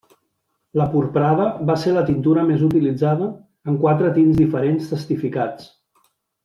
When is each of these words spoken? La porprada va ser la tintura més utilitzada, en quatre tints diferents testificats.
La 0.79 0.85
porprada 0.93 1.45
va 1.71 1.75
ser 1.83 1.93
la 1.97 2.03
tintura 2.09 2.47
més 2.49 2.65
utilitzada, 2.69 3.29
en 3.73 3.81
quatre 3.87 4.13
tints 4.19 4.43
diferents 4.45 4.93
testificats. 4.95 5.73